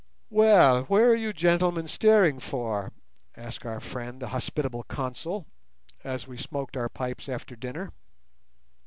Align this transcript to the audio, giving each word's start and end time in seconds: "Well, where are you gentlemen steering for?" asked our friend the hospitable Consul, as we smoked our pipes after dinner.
"Well, 0.31 0.85
where 0.85 1.11
are 1.11 1.15
you 1.15 1.31
gentlemen 1.31 1.87
steering 1.87 2.39
for?" 2.39 2.91
asked 3.37 3.67
our 3.67 3.79
friend 3.79 4.19
the 4.19 4.29
hospitable 4.29 4.81
Consul, 4.85 5.45
as 6.03 6.25
we 6.27 6.37
smoked 6.39 6.75
our 6.75 6.89
pipes 6.89 7.29
after 7.29 7.55
dinner. 7.55 7.93